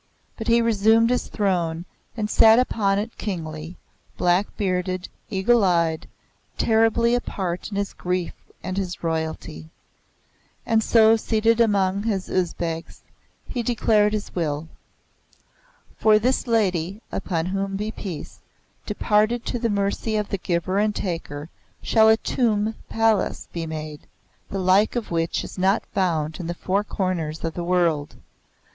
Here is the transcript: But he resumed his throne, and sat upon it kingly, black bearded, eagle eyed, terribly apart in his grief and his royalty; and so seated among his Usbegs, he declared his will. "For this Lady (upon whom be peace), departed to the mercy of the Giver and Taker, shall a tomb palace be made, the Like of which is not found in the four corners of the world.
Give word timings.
But 0.35 0.47
he 0.47 0.63
resumed 0.63 1.11
his 1.11 1.27
throne, 1.27 1.85
and 2.17 2.27
sat 2.27 2.57
upon 2.57 2.97
it 2.97 3.19
kingly, 3.19 3.77
black 4.17 4.47
bearded, 4.57 5.07
eagle 5.29 5.63
eyed, 5.63 6.07
terribly 6.57 7.13
apart 7.13 7.69
in 7.69 7.75
his 7.75 7.93
grief 7.93 8.33
and 8.63 8.77
his 8.77 9.03
royalty; 9.03 9.69
and 10.65 10.83
so 10.83 11.15
seated 11.15 11.61
among 11.61 12.01
his 12.01 12.29
Usbegs, 12.31 13.03
he 13.47 13.61
declared 13.61 14.13
his 14.13 14.33
will. 14.33 14.67
"For 15.97 16.17
this 16.17 16.47
Lady 16.47 16.99
(upon 17.11 17.45
whom 17.45 17.75
be 17.75 17.91
peace), 17.91 18.39
departed 18.87 19.45
to 19.45 19.59
the 19.59 19.69
mercy 19.69 20.15
of 20.15 20.29
the 20.29 20.39
Giver 20.39 20.79
and 20.79 20.95
Taker, 20.95 21.47
shall 21.83 22.09
a 22.09 22.17
tomb 22.17 22.73
palace 22.89 23.47
be 23.53 23.67
made, 23.67 24.07
the 24.49 24.57
Like 24.57 24.95
of 24.95 25.11
which 25.11 25.43
is 25.43 25.59
not 25.59 25.85
found 25.93 26.39
in 26.39 26.47
the 26.47 26.55
four 26.55 26.83
corners 26.83 27.43
of 27.43 27.53
the 27.53 27.63
world. 27.63 28.15